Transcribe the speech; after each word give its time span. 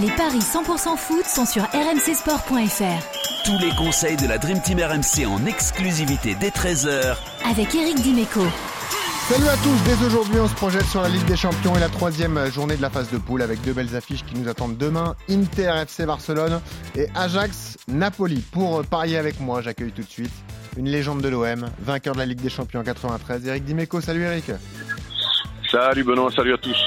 Les 0.00 0.10
paris 0.12 0.38
100% 0.38 0.96
foot 0.96 1.24
sont 1.24 1.44
sur 1.44 1.64
rmcsport.fr. 1.64 3.44
Tous 3.44 3.58
les 3.58 3.74
conseils 3.74 4.16
de 4.16 4.28
la 4.28 4.38
Dream 4.38 4.60
Team 4.62 4.78
RMC 4.78 5.26
en 5.26 5.44
exclusivité 5.44 6.36
dès 6.38 6.50
13h 6.50 7.16
avec 7.44 7.74
Eric 7.74 7.96
Dimeco. 7.96 8.42
Salut 9.28 9.48
à 9.48 9.56
tous, 9.56 9.76
dès 9.84 10.06
aujourd'hui 10.06 10.38
on 10.38 10.46
se 10.46 10.54
projette 10.54 10.84
sur 10.84 11.02
la 11.02 11.08
Ligue 11.08 11.24
des 11.24 11.36
Champions 11.36 11.74
et 11.74 11.80
la 11.80 11.88
troisième 11.88 12.48
journée 12.52 12.76
de 12.76 12.82
la 12.82 12.90
phase 12.90 13.10
de 13.10 13.18
poule 13.18 13.42
avec 13.42 13.60
deux 13.62 13.72
belles 13.72 13.96
affiches 13.96 14.24
qui 14.24 14.36
nous 14.36 14.48
attendent 14.48 14.76
demain, 14.76 15.16
Inter 15.28 15.72
FC 15.82 16.06
Barcelone 16.06 16.60
et 16.94 17.08
Ajax 17.16 17.76
Napoli. 17.88 18.44
Pour 18.52 18.84
parier 18.84 19.18
avec 19.18 19.40
moi, 19.40 19.62
j'accueille 19.62 19.90
tout 19.90 20.02
de 20.02 20.08
suite 20.08 20.32
une 20.76 20.88
légende 20.88 21.22
de 21.22 21.28
l'OM, 21.28 21.66
vainqueur 21.80 22.14
de 22.14 22.20
la 22.20 22.26
Ligue 22.26 22.40
des 22.40 22.50
Champions 22.50 22.80
en 22.80 22.84
93, 22.84 23.48
Eric 23.48 23.64
Dimeco. 23.64 24.00
Salut 24.00 24.22
Eric. 24.22 24.44
Salut 25.68 26.04
Benoît, 26.04 26.30
salut 26.30 26.54
à 26.54 26.58
tous. 26.58 26.78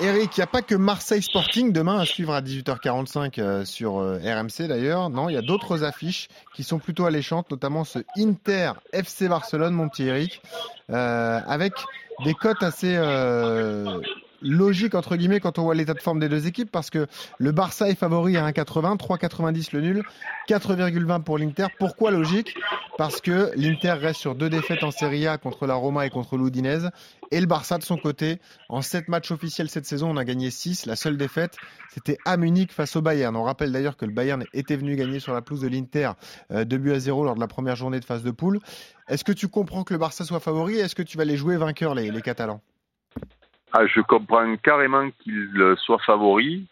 Eric, 0.00 0.36
il 0.36 0.40
n'y 0.40 0.44
a 0.44 0.46
pas 0.46 0.62
que 0.62 0.76
Marseille 0.76 1.22
Sporting 1.22 1.72
demain 1.72 1.98
à 1.98 2.04
suivre 2.04 2.32
à 2.32 2.40
18h45 2.40 3.40
euh, 3.40 3.64
sur 3.64 3.98
euh, 3.98 4.18
RMC 4.18 4.68
d'ailleurs. 4.68 5.10
Non, 5.10 5.28
il 5.28 5.32
y 5.32 5.36
a 5.36 5.42
d'autres 5.42 5.82
affiches 5.82 6.28
qui 6.54 6.62
sont 6.62 6.78
plutôt 6.78 7.06
alléchantes, 7.06 7.50
notamment 7.50 7.82
ce 7.82 7.98
Inter 8.16 8.72
FC 8.92 9.28
Barcelone, 9.28 9.74
mon 9.74 9.88
petit 9.88 10.04
Eric, 10.04 10.40
euh, 10.90 11.40
avec 11.48 11.72
des 12.24 12.34
cotes 12.34 12.62
assez 12.62 12.96
logique 14.42 14.94
entre 14.94 15.16
guillemets 15.16 15.40
quand 15.40 15.58
on 15.58 15.62
voit 15.62 15.74
l'état 15.74 15.94
de 15.94 16.00
forme 16.00 16.20
des 16.20 16.28
deux 16.28 16.46
équipes 16.46 16.70
parce 16.70 16.90
que 16.90 17.06
le 17.38 17.52
Barça 17.52 17.88
est 17.88 17.94
favori 17.94 18.36
à 18.36 18.48
1,80, 18.48 18.98
3,90 18.98 19.68
le 19.72 19.80
nul, 19.80 20.02
4,20 20.48 21.22
pour 21.22 21.38
l'Inter. 21.38 21.66
Pourquoi 21.78 22.10
logique? 22.10 22.54
Parce 22.96 23.20
que 23.20 23.50
l'Inter 23.56 23.92
reste 23.92 24.20
sur 24.20 24.34
deux 24.34 24.50
défaites 24.50 24.82
en 24.82 24.90
Serie 24.90 25.26
A 25.26 25.38
contre 25.38 25.66
la 25.66 25.74
Roma 25.74 26.06
et 26.06 26.10
contre 26.10 26.36
l'Udinese 26.36 26.90
et 27.30 27.40
le 27.40 27.46
Barça 27.46 27.78
de 27.78 27.82
son 27.82 27.96
côté 27.96 28.40
en 28.68 28.82
sept 28.82 29.08
matchs 29.08 29.30
officiels 29.30 29.68
cette 29.68 29.86
saison 29.86 30.10
on 30.10 30.16
a 30.16 30.24
gagné 30.24 30.50
6. 30.50 30.86
La 30.86 30.96
seule 30.96 31.16
défaite 31.16 31.56
c'était 31.92 32.18
à 32.24 32.36
Munich 32.36 32.72
face 32.72 32.96
au 32.96 33.02
Bayern. 33.02 33.34
On 33.36 33.42
rappelle 33.42 33.72
d'ailleurs 33.72 33.96
que 33.96 34.04
le 34.04 34.12
Bayern 34.12 34.44
était 34.52 34.76
venu 34.76 34.96
gagner 34.96 35.20
sur 35.20 35.32
la 35.32 35.42
pelouse 35.42 35.62
de 35.62 35.68
l'Inter 35.68 36.12
2 36.50 36.56
euh, 36.56 36.78
buts 36.78 36.92
à 36.92 36.98
0 36.98 37.24
lors 37.24 37.34
de 37.34 37.40
la 37.40 37.48
première 37.48 37.76
journée 37.76 38.00
de 38.00 38.04
phase 38.04 38.22
de 38.22 38.30
poule. 38.30 38.60
Est-ce 39.08 39.24
que 39.24 39.32
tu 39.32 39.48
comprends 39.48 39.84
que 39.84 39.94
le 39.94 39.98
Barça 39.98 40.24
soit 40.24 40.40
favori? 40.40 40.78
Est-ce 40.78 40.94
que 40.94 41.02
tu 41.02 41.16
vas 41.16 41.24
les 41.24 41.36
jouer 41.36 41.56
vainqueurs 41.56 41.94
les, 41.94 42.10
les 42.10 42.22
Catalans? 42.22 42.60
Ah, 43.72 43.86
je 43.86 44.00
comprends 44.00 44.56
carrément 44.56 45.10
qu'il 45.22 45.74
soit 45.78 45.98
favori. 46.00 46.66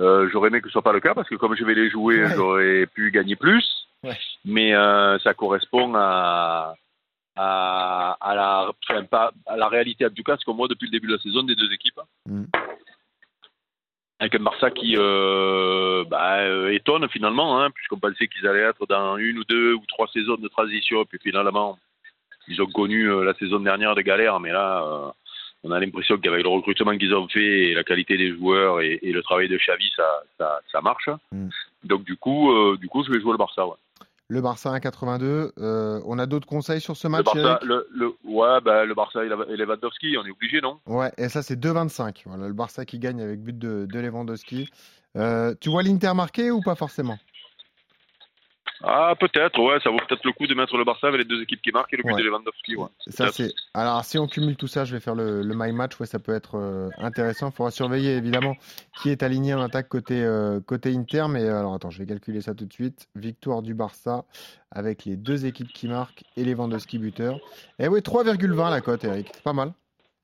Euh, 0.00 0.28
j'aurais 0.32 0.48
aimé 0.48 0.60
que 0.60 0.68
ce 0.68 0.72
soit 0.72 0.82
pas 0.82 0.92
le 0.92 1.00
cas 1.00 1.14
parce 1.14 1.28
que 1.28 1.36
comme 1.36 1.54
je 1.54 1.64
vais 1.64 1.74
les 1.74 1.90
jouer, 1.90 2.24
j'aurais 2.34 2.86
pu 2.86 3.10
gagner 3.10 3.36
plus. 3.36 3.64
Mais 4.44 4.74
euh, 4.74 5.18
ça 5.20 5.32
correspond 5.32 5.94
à, 5.94 6.74
à, 7.36 8.16
à 8.20 8.34
la, 8.34 8.72
enfin, 8.90 9.30
à 9.46 9.56
la 9.56 9.68
réalité 9.68 10.04
en 10.04 10.10
tout 10.10 10.22
cas, 10.22 10.36
ce 10.36 10.44
qu'on 10.44 10.54
voit 10.54 10.68
depuis 10.68 10.86
le 10.86 10.92
début 10.92 11.06
de 11.06 11.14
la 11.14 11.20
saison 11.20 11.42
des 11.42 11.54
deux 11.54 11.72
équipes. 11.72 12.00
Mm. 12.26 12.44
Avec 14.20 14.34
un 14.34 14.42
Barça 14.42 14.70
qui 14.70 14.94
euh, 14.96 16.04
bah, 16.04 16.70
étonne 16.70 17.08
finalement, 17.08 17.60
hein, 17.60 17.70
puisqu'on 17.70 17.98
pensait 17.98 18.28
qu'ils 18.28 18.46
allaient 18.46 18.60
être 18.60 18.86
dans 18.86 19.16
une 19.16 19.38
ou 19.38 19.44
deux 19.44 19.74
ou 19.74 19.82
trois 19.88 20.08
saisons 20.08 20.36
de 20.36 20.48
transition, 20.48 21.04
puis 21.04 21.18
finalement, 21.22 21.78
ils 22.48 22.60
ont 22.60 22.66
connu 22.66 23.24
la 23.24 23.34
saison 23.34 23.60
dernière 23.60 23.94
de 23.94 24.02
galère, 24.02 24.38
mais 24.38 24.52
là, 24.52 25.14
on 25.64 25.70
a 25.70 25.80
l'impression 25.80 26.18
qu'avec 26.18 26.42
le 26.42 26.48
recrutement 26.48 26.96
qu'ils 26.96 27.14
ont 27.14 27.26
fait 27.26 27.70
et 27.70 27.74
la 27.74 27.82
qualité 27.82 28.16
des 28.16 28.34
joueurs 28.36 28.80
et, 28.80 29.00
le 29.02 29.22
travail 29.22 29.48
de 29.48 29.56
Xavi, 29.56 29.90
ça, 29.96 30.60
ça, 30.70 30.80
marche. 30.82 31.08
Mm. 31.32 31.48
Donc 31.84 32.04
du 32.04 32.16
coup, 32.16 32.52
euh, 32.52 32.76
du 32.76 32.88
coup, 32.88 33.02
je 33.02 33.10
vais 33.10 33.20
jouer 33.20 33.32
le 33.32 33.38
Barça. 33.38 33.66
Ouais. 33.66 33.74
Le 34.28 34.40
Barça 34.40 34.70
1,82. 34.70 35.52
Euh, 35.58 36.00
on 36.06 36.18
a 36.18 36.26
d'autres 36.26 36.46
conseils 36.46 36.80
sur 36.80 36.96
ce 36.96 37.08
match 37.08 37.26
le 37.34 37.42
Barça, 37.42 37.60
le, 37.64 38.14
Ouais, 38.24 38.60
bah, 38.62 38.84
le 38.84 38.94
Barça 38.94 39.24
et 39.24 39.28
Lewandowski, 39.28 40.16
on 40.18 40.26
est 40.26 40.30
obligé, 40.30 40.60
non? 40.60 40.80
Ouais, 40.86 41.12
et 41.18 41.28
ça 41.28 41.42
c'est 41.42 41.58
2,25. 41.58 42.22
Voilà, 42.26 42.46
le 42.46 42.54
Barça 42.54 42.84
qui 42.84 42.98
gagne 42.98 43.22
avec 43.22 43.40
but 43.40 43.58
de, 43.58 43.86
de 43.86 44.00
Lewandowski. 44.00 44.68
Euh, 45.16 45.54
tu 45.60 45.70
vois 45.70 45.82
l'Inter 45.82 46.12
marqué 46.14 46.50
ou 46.50 46.60
pas 46.60 46.74
forcément? 46.74 47.18
Ah, 48.86 49.14
peut-être, 49.18 49.58
ouais, 49.60 49.80
ça 49.82 49.90
vaut 49.90 49.96
peut-être 49.96 50.24
le 50.24 50.32
coup 50.32 50.46
de 50.46 50.54
mettre 50.54 50.76
le 50.76 50.84
Barça 50.84 51.06
avec 51.06 51.20
les 51.20 51.24
deux 51.24 51.42
équipes 51.42 51.62
qui 51.62 51.72
marquent 51.72 51.92
et 51.94 51.96
le 51.96 52.02
but 52.02 52.16
de 52.16 52.22
Lewandowski, 52.22 52.76
ouais. 52.76 52.88
Ça, 53.06 53.32
c'est... 53.32 53.52
Alors, 53.72 54.04
si 54.04 54.18
on 54.18 54.26
cumule 54.26 54.56
tout 54.56 54.66
ça, 54.66 54.84
je 54.84 54.94
vais 54.94 55.00
faire 55.00 55.14
le, 55.14 55.42
le 55.42 55.54
My 55.56 55.72
Match, 55.72 55.98
ouais, 55.98 56.06
ça 56.06 56.18
peut 56.18 56.34
être 56.34 56.56
euh, 56.56 56.90
intéressant. 56.98 57.48
Il 57.48 57.54
faudra 57.54 57.70
surveiller 57.70 58.16
évidemment 58.16 58.56
qui 59.00 59.10
est 59.10 59.22
aligné 59.22 59.54
en 59.54 59.62
attaque 59.62 59.88
côté, 59.88 60.22
euh, 60.22 60.60
côté 60.60 60.94
Inter, 60.94 61.26
mais 61.30 61.44
euh, 61.44 61.60
alors 61.60 61.74
attends, 61.74 61.90
je 61.90 61.98
vais 61.98 62.06
calculer 62.06 62.42
ça 62.42 62.54
tout 62.54 62.66
de 62.66 62.72
suite. 62.72 63.08
Victoire 63.14 63.62
du 63.62 63.74
Barça 63.74 64.24
avec 64.70 65.04
les 65.04 65.16
deux 65.16 65.46
équipes 65.46 65.72
qui 65.72 65.88
marquent 65.88 66.24
et 66.36 66.44
Lewandowski 66.44 66.98
buteur. 66.98 67.38
Et 67.78 67.88
oui, 67.88 68.00
3,20 68.00 68.70
la 68.70 68.80
cote, 68.80 69.04
Eric. 69.04 69.32
Pas 69.42 69.52
mal. 69.52 69.72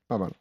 Pas 0.07 0.17
mal. 0.17 0.31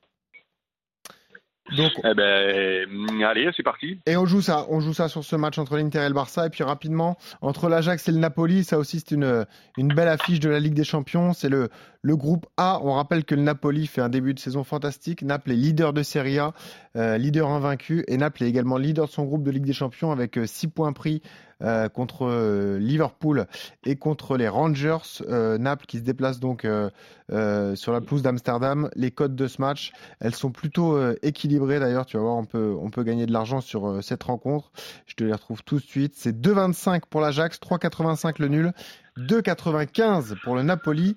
Donc, 1.76 1.92
eh 2.04 2.14
ben, 2.14 3.22
allez, 3.22 3.50
c'est 3.56 3.62
parti. 3.62 4.00
Et 4.06 4.16
on 4.16 4.26
joue 4.26 4.40
ça, 4.40 4.66
on 4.68 4.80
joue 4.80 4.92
ça 4.92 5.08
sur 5.08 5.24
ce 5.24 5.36
match 5.36 5.58
entre 5.58 5.76
l'Inter 5.76 6.00
et 6.00 6.08
le 6.08 6.14
Barça, 6.14 6.46
et 6.46 6.50
puis 6.50 6.64
rapidement 6.64 7.16
entre 7.40 7.68
l'Ajax 7.68 8.08
et 8.08 8.12
le 8.12 8.18
Napoli. 8.18 8.64
Ça 8.64 8.78
aussi, 8.78 9.00
c'est 9.00 9.14
une 9.14 9.46
une 9.76 9.88
belle 9.88 10.08
affiche 10.08 10.40
de 10.40 10.48
la 10.48 10.60
Ligue 10.60 10.74
des 10.74 10.84
Champions. 10.84 11.32
C'est 11.32 11.48
le 11.48 11.68
le 12.02 12.16
groupe 12.16 12.46
A. 12.56 12.80
On 12.82 12.92
rappelle 12.94 13.24
que 13.24 13.34
le 13.34 13.42
Napoli 13.42 13.86
fait 13.86 14.00
un 14.00 14.08
début 14.08 14.34
de 14.34 14.38
saison 14.38 14.64
fantastique. 14.64 15.22
Naples 15.22 15.52
est 15.52 15.56
leader 15.56 15.92
de 15.92 16.02
Serie 16.02 16.38
A, 16.38 16.52
euh, 16.96 17.18
leader 17.18 17.48
invaincu, 17.48 18.04
et 18.08 18.16
Naples 18.16 18.42
est 18.42 18.48
également 18.48 18.76
leader 18.76 19.06
de 19.06 19.10
son 19.10 19.24
groupe 19.24 19.44
de 19.44 19.50
Ligue 19.50 19.64
des 19.64 19.72
Champions 19.72 20.10
avec 20.10 20.38
6 20.44 20.66
euh, 20.66 20.70
points 20.70 20.92
pris 20.92 21.22
euh, 21.62 21.88
contre 21.88 22.76
Liverpool 22.78 23.46
et 23.84 23.94
contre 23.96 24.36
les 24.36 24.48
Rangers. 24.48 24.98
Naples 25.28 25.86
qui 25.86 25.98
se 25.98 26.02
déplace 26.02 26.40
donc 26.40 26.62
sur 26.62 27.92
la 27.92 28.00
pelouse 28.00 28.22
d'Amsterdam. 28.22 28.90
Les 28.96 29.10
codes 29.10 29.36
de 29.36 29.46
ce 29.46 29.60
match, 29.60 29.92
elles 30.20 30.34
sont 30.34 30.50
plutôt 30.50 30.98
équilibrées 31.22 31.78
d'ailleurs. 31.78 32.06
Tu 32.06 32.16
vas 32.16 32.22
voir, 32.24 32.36
on 32.36 32.44
peut, 32.44 32.74
on 32.80 32.90
peut 32.90 33.04
gagner 33.04 33.26
de 33.26 33.32
l'argent 33.32 33.60
sur 33.60 34.02
cette 34.02 34.22
rencontre. 34.22 34.72
Je 35.06 35.14
te 35.14 35.22
les 35.22 35.32
retrouve 35.32 35.62
tout 35.62 35.76
de 35.76 35.84
suite. 35.84 36.14
C'est 36.16 36.36
2,25 36.36 37.02
pour 37.08 37.20
l'Ajax, 37.20 37.58
3,85 37.58 38.40
le 38.40 38.48
nul, 38.48 38.72
2,95 39.18 40.40
pour 40.42 40.56
le 40.56 40.62
Napoli. 40.62 41.14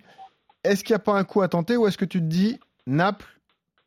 Est-ce 0.63 0.83
qu'il 0.83 0.93
n'y 0.93 0.97
a 0.97 0.99
pas 0.99 1.17
un 1.17 1.23
coup 1.23 1.41
à 1.41 1.47
tenter 1.47 1.77
ou 1.77 1.87
est-ce 1.87 1.97
que 1.97 2.05
tu 2.05 2.19
te 2.19 2.25
dis 2.25 2.59
Naples 2.85 3.32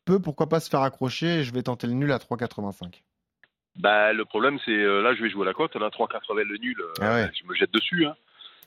peut 0.07 0.21
pourquoi 0.21 0.49
pas 0.49 0.61
se 0.61 0.71
faire 0.71 0.81
accrocher 0.81 1.41
et 1.41 1.45
je 1.45 1.53
vais 1.53 1.63
tenter 1.63 1.87
le 1.87 1.93
nul 1.93 2.11
à 2.13 2.17
3,85 2.17 3.03
bah, 3.79 4.13
le 4.13 4.25
problème, 4.25 4.59
c'est 4.65 4.71
euh, 4.71 5.03
là, 5.03 5.15
je 5.15 5.23
vais 5.23 5.31
jouer 5.31 5.45
la 5.45 5.53
cote. 5.53 5.75
Là, 5.77 5.89
3,80 5.89 6.43
le 6.43 6.57
nul, 6.57 6.81
euh, 6.81 6.93
ah 7.03 7.29
je 7.33 7.47
me 7.47 7.55
jette 7.55 7.73
dessus. 7.73 8.07
Hein, 8.07 8.15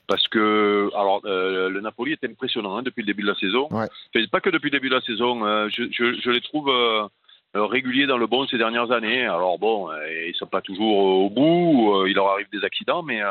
parce 0.07 0.27
que 0.27 0.89
alors 0.93 1.21
euh, 1.25 1.69
le 1.69 1.81
Napoli 1.81 2.13
est 2.13 2.23
impressionnant 2.23 2.77
hein, 2.77 2.83
depuis 2.83 3.01
le 3.01 3.07
début 3.07 3.23
de 3.23 3.27
la 3.27 3.35
saison. 3.35 3.67
pas 3.69 4.41
que 4.41 4.49
depuis 4.49 4.69
le 4.69 4.77
début 4.77 4.89
de 4.89 4.95
la 4.95 5.01
saison. 5.01 5.69
je, 5.69 5.87
je, 5.91 6.19
je, 6.19 6.29
les 6.29 6.41
trouve 6.41 6.71
réguliers 7.53 8.07
dans 8.07 8.17
le 8.17 8.27
bon 8.27 8.47
ces 8.47 8.57
dernières 8.57 8.91
années. 8.91 9.25
Alors 9.25 9.57
bon, 9.59 9.89
ils 10.27 10.35
sont 10.35 10.47
pas 10.47 10.61
toujours 10.61 10.97
au 10.97 11.29
bout. 11.29 12.05
il 12.07 12.13
leur 12.13 12.27
arrive 12.27 12.49
des 12.51 12.63
accidents, 12.63 13.03
mais 13.03 13.21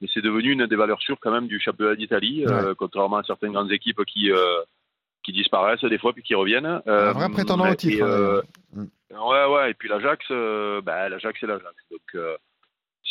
mais 0.00 0.08
c'est 0.14 0.22
devenu 0.22 0.52
une 0.52 0.66
des 0.66 0.76
valeurs 0.76 1.02
sûres 1.02 1.18
quand 1.20 1.30
même 1.30 1.46
du 1.46 1.60
championnat 1.60 1.94
d'Italie, 1.94 2.44
contrairement 2.78 3.18
à 3.18 3.24
certaines 3.24 3.52
grandes 3.52 3.72
équipes 3.72 4.04
qui 4.04 4.30
qui 5.22 5.32
disparaissent 5.32 5.84
des 5.84 5.98
fois 5.98 6.12
puis 6.12 6.22
qui 6.22 6.34
reviennent. 6.34 6.80
Un 6.86 7.12
vrai 7.12 7.28
prétendant 7.28 7.70
au 7.70 7.74
titre. 7.74 8.42
Mm. 8.72 8.86
Ouais, 9.10 9.44
ouais, 9.46 9.70
et 9.70 9.74
puis 9.74 9.88
l'Ajax, 9.88 10.24
euh, 10.30 10.80
bah, 10.82 11.08
l'Ajax, 11.08 11.38
c'est 11.40 11.46
l'Ajax. 11.46 11.74
Donc, 11.90 12.00
euh, 12.14 12.36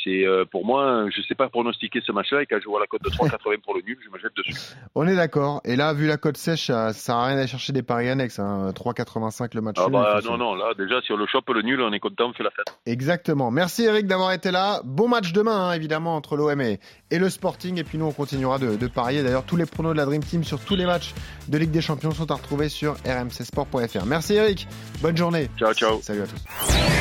c'est 0.03 0.25
euh, 0.25 0.45
pour 0.45 0.65
moi, 0.65 1.05
je 1.09 1.19
ne 1.19 1.25
sais 1.25 1.35
pas 1.35 1.49
pronostiquer 1.49 2.01
ce 2.05 2.11
match-là 2.11 2.41
et 2.41 2.45
quand 2.45 2.57
je 2.61 2.67
vois 2.67 2.79
la 2.79 2.87
cote 2.87 3.03
de 3.03 3.09
3,80 3.09 3.61
pour 3.61 3.75
le 3.75 3.81
nul, 3.81 3.97
je 4.03 4.09
me 4.09 4.17
jette 4.19 4.35
dessus. 4.35 4.53
On 4.95 5.07
est 5.07 5.15
d'accord. 5.15 5.61
Et 5.65 5.75
là, 5.75 5.93
vu 5.93 6.07
la 6.07 6.17
cote 6.17 6.37
sèche, 6.37 6.67
ça, 6.67 6.93
sert 6.93 7.15
à 7.15 7.25
rien 7.27 7.35
d'aller 7.35 7.47
chercher 7.47 7.73
des 7.73 7.83
paris 7.83 8.09
annexes. 8.09 8.39
Hein. 8.39 8.71
3,85 8.75 9.55
le 9.55 9.61
match. 9.61 9.77
Ah 9.79 9.89
bah, 9.89 10.19
non, 10.23 10.37
non, 10.37 10.55
là, 10.55 10.73
déjà, 10.77 11.01
si 11.01 11.11
on 11.11 11.17
le 11.17 11.25
chope 11.27 11.49
le 11.49 11.61
nul, 11.61 11.81
on 11.81 11.91
est 11.93 11.99
content, 11.99 12.29
on 12.29 12.33
fait 12.33 12.43
la 12.43 12.51
fête. 12.51 12.67
Exactement. 12.85 13.51
Merci 13.51 13.83
Eric 13.83 14.07
d'avoir 14.07 14.31
été 14.31 14.51
là. 14.51 14.81
Bon 14.83 15.07
match 15.07 15.31
demain, 15.31 15.69
hein, 15.69 15.73
évidemment, 15.73 16.15
entre 16.15 16.35
l'OM 16.35 16.61
et, 16.61 16.79
le 17.11 17.29
Sporting. 17.29 17.79
Et 17.79 17.83
puis 17.83 17.97
nous, 17.97 18.05
on 18.05 18.11
continuera 18.11 18.59
de, 18.59 18.75
de 18.75 18.87
parier. 18.87 19.23
D'ailleurs, 19.23 19.45
tous 19.45 19.57
les 19.57 19.65
pronos 19.65 19.93
de 19.93 19.97
la 19.97 20.05
Dream 20.05 20.23
Team 20.23 20.43
sur 20.43 20.59
tous 20.59 20.75
les 20.75 20.85
matchs 20.85 21.13
de 21.47 21.57
Ligue 21.57 21.71
des 21.71 21.81
Champions 21.81 22.11
sont 22.11 22.31
à 22.31 22.35
retrouver 22.35 22.69
sur 22.69 22.95
rmcsport.fr. 23.05 24.05
Merci 24.05 24.35
Eric. 24.35 24.67
Bonne 25.01 25.17
journée. 25.17 25.49
Ciao, 25.57 25.73
ciao. 25.73 25.99
Salut 26.01 26.21
à 26.21 26.27
tous. 26.27 26.98